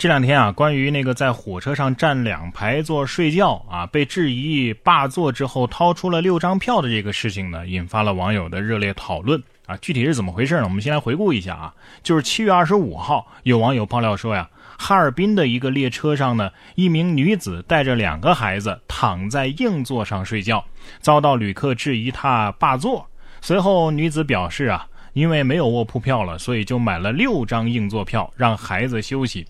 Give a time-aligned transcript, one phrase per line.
[0.00, 9.76] 这两天啊，关于那个在火车上站两排座睡觉啊，被质疑霸座之后掏出了六张票的这个事情呢，引发了网友的热烈讨论啊。
[9.76, 10.64] 具体是怎么回事呢？
[10.64, 20.64] 我们先来回顾一下啊，就是七月二十五号，有网友爆料说呀，哈尔滨的一个列车上呢，一名女子带着两个孩子躺在硬座上睡觉，
[21.02, 23.06] 遭到旅客质疑她霸座。
[23.42, 29.46] 随后，女子表示啊，因为没有卧铺票了，所以就买了六张硬座票，让孩子休息。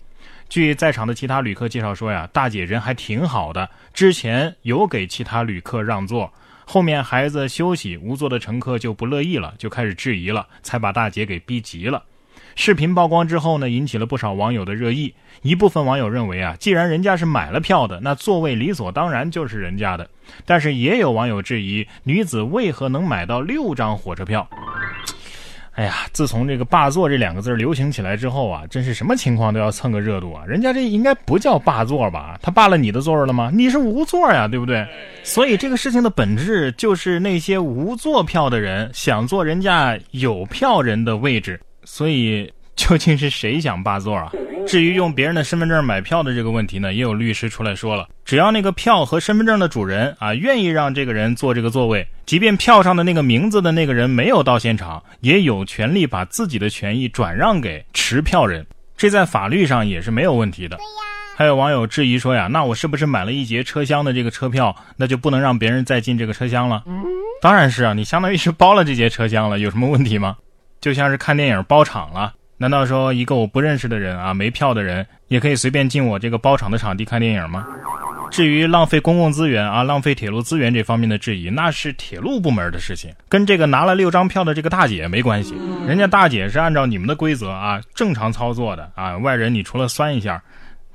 [0.51, 6.33] 据在场的其他旅客介绍说呀，大姐人还挺好的，之前有给其他旅客让座，
[6.65, 12.03] 后面孩子休息，无座的乘客就不乐意了，就开始质疑了，才把大姐给逼急了。
[12.53, 15.13] 视频曝光之后呢，引起了不少网友的热议。
[15.41, 20.09] 一部分网友认为啊，既然人家是买了票的，那座位理所当然就是人家的。
[20.45, 24.45] 但是也有网友质疑，女子为何能买到六张火车票？
[25.73, 30.43] 哎呀，自从这个“霸座”这两个字流行起来之后啊，真是什么情况都要蹭个热度啊！
[30.45, 32.37] 人家这应该不叫霸座吧？
[32.41, 33.49] 他霸了你的座了吗？
[33.53, 34.85] 你是无座呀，对不对？
[35.23, 41.59] 所以这个事情的本质就是那些无座票的人想坐人家有票人的位置。
[41.85, 44.29] 所以究竟是谁想霸座啊？
[44.67, 60.77] 至于用别人的身份证买票的这个问题呢，也有律师出来说了，只要那个票和身份证的主人啊愿意让这个人坐这个座位，即便票上的那个名字的那个人没有到现场，也有权利把自己的权益转让给持票人，这在法律上也是没有问题的。
[61.35, 66.83] 还有网友质疑说呀，那我是不是买了一节车厢的这个车票，那就不能让别人再进这个车厢了？
[67.41, 70.37] 当然是啊，你相当于是包了这节车厢了，有什么问题吗？
[70.79, 72.33] 就像是看电影包场了。
[72.61, 77.65] 难道说一个我不认识的人啊，没票的人也可以随便进我这个包场的场地看电影吗？
[78.29, 85.55] 至于浪费公共资源啊，浪费铁路资源这方面的质疑，那是铁路部门的事情，跟这个拿了六张票的这个大姐没关系。
[85.87, 89.17] 人家大姐是按照你们的规则啊，正常操作的啊。
[89.17, 90.39] 外人你除了酸一下，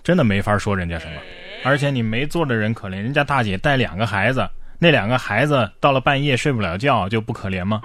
[0.05, 1.15] 真的没法说人家什么。
[1.65, 7.83] 而且你没座的人可怜，人家大姐带两个孩子，那两个孩子到了半夜睡不了觉就不可怜吗？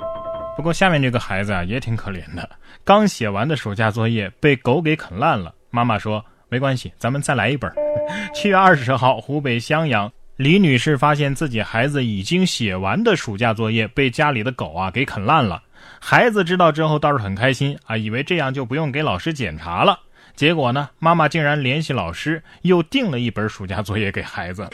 [0.55, 2.47] 不过下面这个孩子啊也挺可怜的，
[2.83, 5.53] 刚写完的暑假作业被狗给啃烂了。
[5.69, 7.71] 妈妈说没关系，咱们再来一本。
[8.33, 15.63] 七月二十号，湖北襄阳，李女士发现自己孩子已经写完的暑假作业被家里的狗啊给啃烂了。
[15.99, 19.99] 孩子知道之后倒是很开心啊，以为这样就不用给老师检查了。
[20.35, 24.67] 结果呢，妈妈竟然联系老师，又订了一本暑假作业给孩子。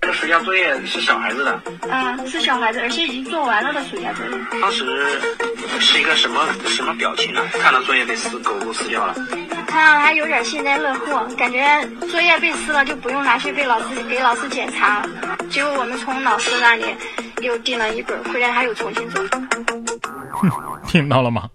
[0.00, 1.52] 这个暑假作业是小孩子的，
[1.90, 4.32] 啊，是小孩子，而且已经做完了的暑假作业。
[4.60, 4.84] 当时
[5.78, 7.42] 是一个什么什么表情啊？
[7.52, 9.14] 看到作业被撕狗狗撕掉了，
[9.66, 11.64] 他还有点幸灾乐祸，感觉
[12.10, 15.06] 作业被撕了就不用拿去被老师给老师检查。
[15.48, 16.84] 结果我们从老师那里
[17.40, 19.24] 又订了一本，回来他又重新做。
[20.32, 20.50] 哼，
[20.86, 21.48] 听到了吗？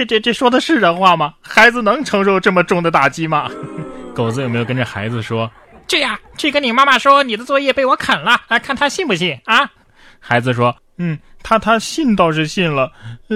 [0.00, 1.34] 这这这说的是人话吗？
[1.42, 3.50] 孩子能承受这么重的打击吗？
[4.14, 5.50] 狗子有没有跟着孩子说？
[5.86, 9.70] 这样，去跟你妈妈说你的作业被我啃了，啊，看他信不信啊？
[10.18, 12.92] 孩子说：“嗯，他他信倒是信了，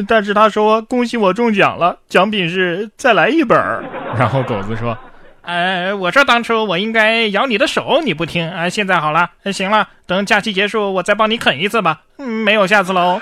[0.09, 3.59] 但是他说恭喜我中奖了，奖品是再来一本。
[4.17, 4.97] ”然后狗子说
[5.43, 13.21] ：“哎，我说当初我应该咬你的手，你不听啊，现在好了，行了，等假期结束我再帮你啃一次吧，嗯没有下次喽。”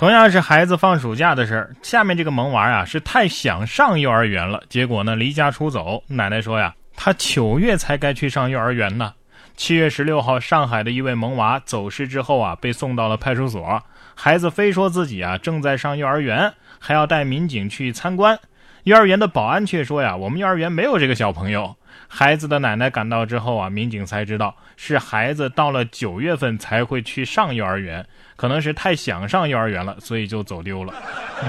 [0.00, 6.74] 同样是孩子放暑假的事儿，下面这个萌娃啊是太想上幼儿园了，结果呢离家出走，奶奶说呀。
[6.96, 9.12] 他九月才该去上幼儿园呢。
[9.58, 13.82] 七月十六号，上海的一位萌娃走失之后啊，被送到了派出所。
[14.14, 18.38] 孩子非说自己啊正在上幼儿园，还要带民警去参观。
[18.84, 21.76] 幼儿园的保安却说呀，我们幼儿园没有这个小朋友。
[22.08, 30.92] 孩子的奶奶赶到之后啊，民警才知道是孩子到了九月份才会去上幼儿园，可能是太想上幼儿园了，所以就走丢了。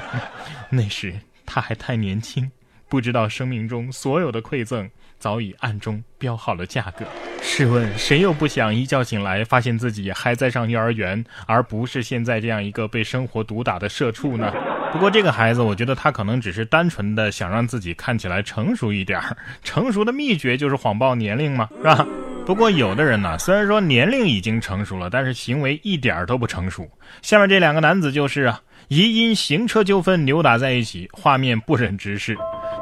[0.69, 1.15] 那时
[1.45, 2.51] 他还太年轻，
[2.87, 4.89] 不知道生命中所有的馈赠。
[5.17, 7.05] 早已暗中标好了价格。
[7.43, 14.51] 试问，谁又不想一觉醒来发现自己还在上幼儿园，而不是现在这样一个被生活毒打的社畜呢？
[14.91, 19.35] 不过这个孩子，我觉得他可能只是单纯的想让自己看起来成熟一点儿。
[19.63, 22.05] 成熟的秘诀就是谎报年龄嘛，是吧？
[22.45, 26.89] 不过有的人呢，虽然说年龄已经成熟了，但是行为一点都不成熟。
[27.21, 32.37] 下面这两个男子就是啊，疑因行车纠纷扭打在一起，画面不忍直视。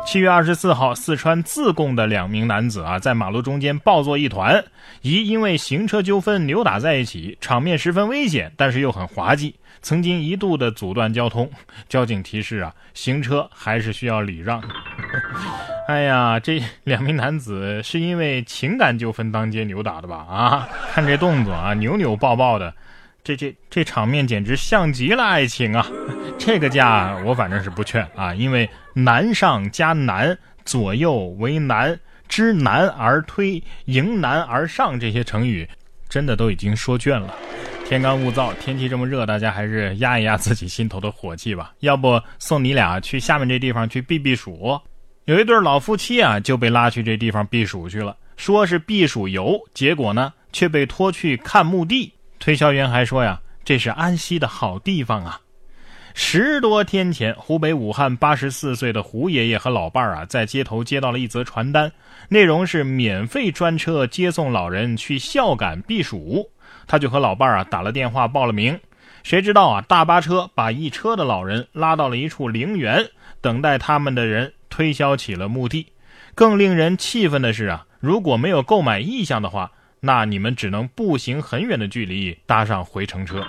[0.06, 4.64] 七月二十四号，四川自贡的两名男子啊，在马路中间抱作一团，
[5.02, 11.50] 疑因为行车纠纷扭打在一起，场面十分危险，但是又很滑稽，曾经一度的阻断交通。
[11.90, 14.62] 交警提示啊，行车还是需要礼让。
[15.88, 20.18] 哎呀，这两名男子是因为情感纠纷当街扭打的吧？
[20.18, 22.74] 啊，看这动作啊，扭扭抱抱的。
[23.22, 25.86] 这这这场面简直像极了爱情啊！
[26.40, 32.00] 这个架我反正是不劝啊，因为难上加难，左右为难，
[32.30, 35.68] 知难而退、迎难而上这些成语，
[36.08, 37.36] 真的都已经说倦了。
[37.90, 41.74] 天干物燥，天气这么热，大家还是压一压自己心头的火气吧。
[41.80, 44.80] 要不送你俩去下面这地方去避避暑。
[45.26, 52.14] 有一对老夫妻啊，就被拉去这地方避暑去了，说是避暑游，结果呢却被拖去看墓地。
[52.38, 55.42] 推销员还说呀，这是安息的好地方啊。
[56.14, 61.92] 十多天前，湖北武汉八十四岁的胡爷爷和老伴儿啊，在街头接到了一则传单，
[62.28, 66.48] 内容是免费专车接送老人去孝感避暑。
[66.90, 68.80] 他就和老伴儿啊打了电话报了名，
[69.22, 73.06] 谁知道啊大巴车把一车的老人拉到了一处陵园，
[73.40, 75.94] 等待他们的人推销起了墓地。
[76.34, 83.46] 更令人气愤的是啊，如果没有购买意向的话，那你们只能步行很远的距离搭上回程车。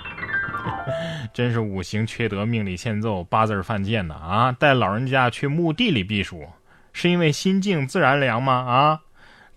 [1.33, 4.13] 真是五行缺德，命里欠揍，八字犯贱呐！
[4.13, 6.47] 啊，带老人家去墓地里避暑，
[6.93, 8.53] 是因为心静自然凉吗？
[8.53, 8.99] 啊，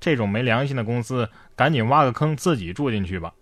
[0.00, 3.32] 这种没良心的公司，赶紧挖个坑自己住进去吧。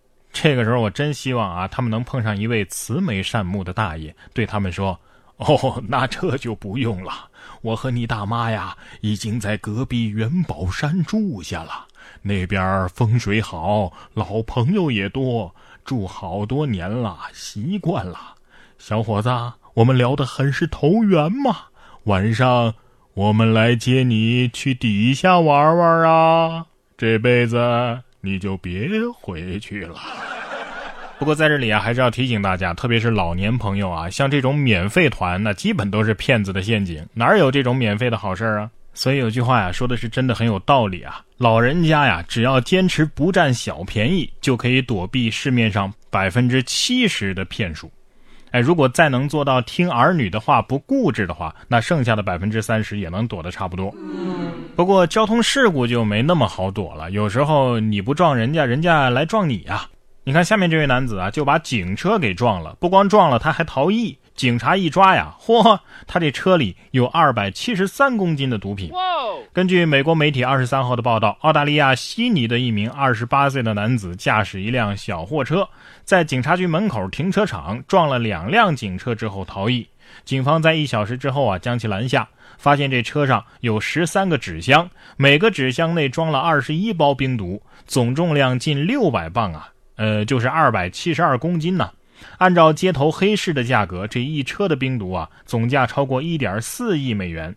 [0.43, 4.99] 这个时候，我真希望啊，他们能碰上一位慈眉善目的大爷，对他们说
[5.39, 7.31] ：“哦，那这就不用了。
[7.61, 11.87] 我和你大妈呀，已经在隔壁元宝山住下了，
[12.23, 15.55] 那边风水好，老朋友也多，
[15.85, 18.35] 住好多年了，习惯了。
[18.79, 19.31] 小伙子，
[19.75, 21.57] 我们聊得很是投缘嘛。
[22.07, 22.75] 晚上
[23.15, 26.67] 我们来接你去底下玩玩啊，
[26.99, 28.89] 这辈子。”你就别
[29.21, 29.97] 回去了。
[31.19, 38.71] 不过在这里啊，还是要提醒大家，特别是老年朋友啊，像这种免费团，那基本都是骗子的陷阱，哪有这种免费的好事啊？
[38.95, 41.21] 所以有句话呀，说的是真的很有道理啊。
[41.37, 47.91] 老人家呀，只要坚持不占小便宜，就可以躲避市面上百分之七十的骗术。
[48.51, 53.95] 哎，如果再能做到听儿女的话不固执的话，那剩下的百分之三十也能躲得差不多。
[54.75, 59.87] 不过交通事故就没那么好躲了，有时候你不撞人家，人家来撞你呀。
[60.25, 64.17] 你看下面这位男子啊，就把警车给撞了，不光撞了，他还逃逸。
[64.35, 68.91] 警察一抓呀，嚯，他这车里有二百七十三公斤的毒品。
[69.53, 75.69] 根据美国媒体二十三号的报道，澳大利亚悉尼的一名二十八岁的男子驾驶一辆小货车，
[76.03, 79.87] 在警察局门口停车场撞了两辆警车之后逃逸。
[80.25, 82.29] 警方在一小时之后啊将其拦下，
[82.63, 91.91] 发现这车上有十三个纸箱，每个纸箱内装了二十一包冰毒，总重量近六百磅啊，呃，就是二百七十二公斤呢。
[92.39, 97.53] 按照街头黑市的价格，这一车的冰毒啊，总价超过一点四亿美元。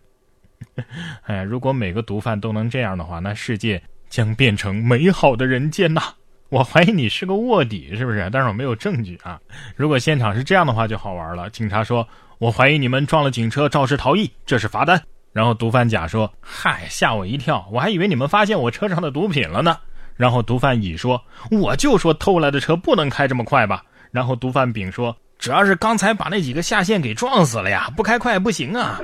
[1.22, 6.02] 哎，如果每个毒贩都能这样的话，那世界将变成美好的人间呐！
[6.48, 8.28] 我怀疑你是个卧底，是不是？
[8.32, 9.38] 但是我没有证据啊。
[9.74, 11.50] 如果现场是这样的话，就好玩了。
[11.50, 12.06] 警察说
[12.38, 15.02] ：“我怀疑你们撞了警车，肇事逃逸，这是罚单。”
[15.32, 19.76] 然后毒贩甲说：“嗨，吓我一跳，我还以为你们发现我车上的毒品了呢。”
[20.14, 23.82] 然后毒贩乙说：“我就说偷来的车不能开这么快吧。”
[24.12, 29.00] 然后毒贩丙说：“主要是刚才把那几个下线给撞死了呀，不开快不行啊。”